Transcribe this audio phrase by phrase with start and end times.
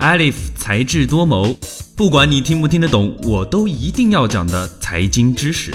[0.00, 1.54] Alif 才智多谋，
[1.94, 5.70] 不管你听不听得懂，我都一定要讲的财经知识。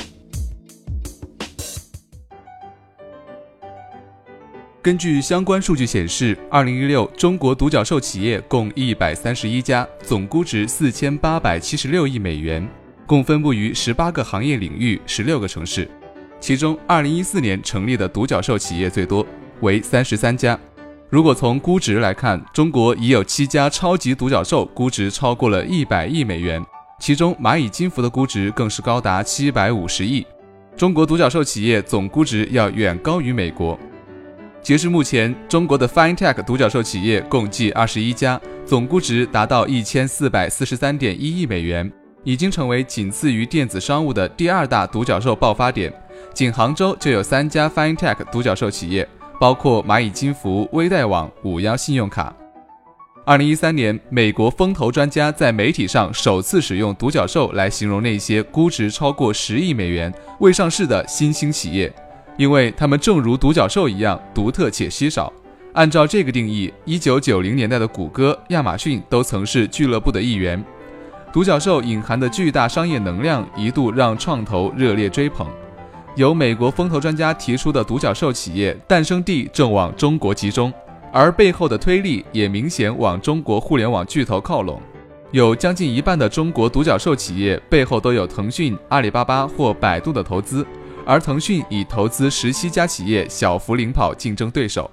[4.81, 12.67] 根据相关数据显示，二零一六中国独角兽企业共一百三十一家，总估值四千八百七十六亿美元，
[13.05, 15.87] 共分布于十八个行业领域、十六个城市。
[16.39, 19.23] 其中，二零一四年成立的独角兽企业最多，
[19.61, 20.59] 为三十三家。
[21.15, 26.61] 如果从估值来看，中国已有七家超级独角兽估值超过了一百亿美元，
[26.99, 30.27] 其中蚂蚁金服的估值更是高达七百五十亿。
[30.75, 33.79] 中国独角兽企业总估值要远高于美国。
[34.61, 41.89] 截至目前，中国的 FinTech 独角兽企业共计二十一家，总估值达到一千四百四十三点一亿美元，
[42.25, 45.93] 已经成为仅次于电子商务的第二大独角兽爆发点。
[46.33, 49.07] 仅杭州就有三家 FinTech 独角兽企业。
[49.39, 52.35] 包括蚂蚁金服、微贷网、五幺信用卡。
[53.25, 61.91] 二零一三年，美国风投专家在媒体上首次使用“独角兽”来形容那些估值超过十亿美元、未上市的新兴企业，
[62.37, 65.33] 因为它们正如独角兽一样独特且稀少。
[65.73, 70.63] 按照这个定义，一九九零年代的谷歌、亚马逊都曾是俱乐部的一员。
[71.33, 75.47] 独角兽隐含的巨大商业能量一度让创投热烈追捧。
[76.15, 80.71] 由美国风投专家提出的独角兽企业诞生地正往中国集中，
[81.11, 84.81] 而背后的推力也明显往中国互联网巨头靠拢。
[85.31, 90.65] 有将近一半的中国独角兽企业背后都有腾讯、阿里巴巴或百度的投资，
[91.05, 94.89] 而腾讯已投资十七家企业，小幅领跑竞争对手。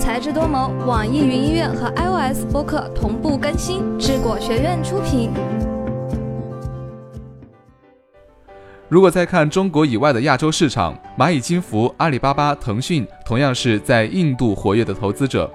[0.00, 5.30] 才智多谋，网易云音乐和 iOS 播客同步更新，智果学院出品。
[8.88, 15.50] 如果再看中国以外的亚洲市场，蚂蚁金服、阿里巴巴、腾讯同样是在印度活跃的投资者。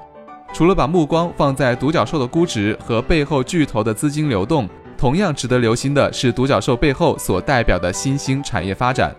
[0.51, 9.15] 除了把目光放在独角兽的估值和背后巨头的资金流动，同样值得留心的是独角兽背后所代表的新兴产业发展。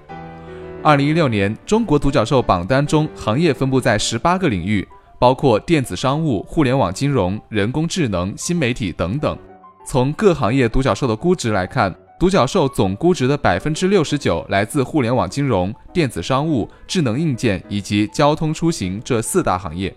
[0.82, 4.86] 二零一六年，中国独角兽榜单中行业分布在十八个领域，
[5.18, 9.38] 包括电子商务、互联网金融、人工智能、新媒体等等。
[9.86, 11.94] 从各行业独角兽的估值来看。
[12.22, 19.92] 独角兽总估值的百分之六十九来自互联网金融、电子商务、智能硬件以及交通出行这四大行业。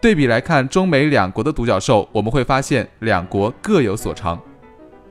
[0.00, 4.40] 对比来看，中美两国的独角兽，我们会发现两国各有所长。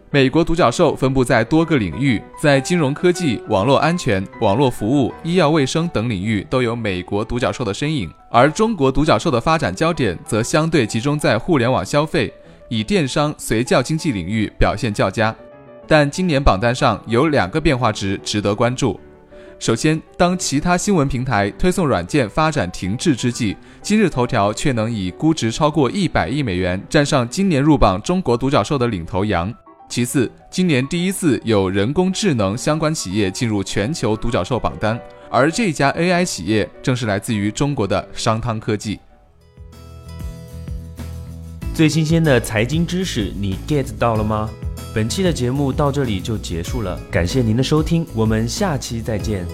[0.10, 12.34] 美国独角兽分布在多个领域，在金融科技、网络安全、网络服务、医药卫生等领域都有美国独角兽的身影，而中国独角兽的发展焦点则相对集中在互联网消费，
[12.68, 15.36] 以电商、随叫经济领域表现较佳。
[15.88, 19.00] 但今年榜单上有两个变化值值得关注。
[19.60, 29.54] 首先，当其他新闻平台推送软件发展停滞之际，今日头条却能以估值超过一百亿美元站上今年入榜中国独角兽的领头羊。
[29.88, 35.00] 其次，今年第一次有人工智能相关企业进入全球独角兽榜单，
[35.30, 39.00] 而这家 AI 企业正是来自于中国的商汤科技。
[41.76, 44.50] 最新鲜的财经知识，你 get 到了吗？
[44.94, 49.48] 本期的节目到这里就结束了，感谢您的收听，我们下期再见。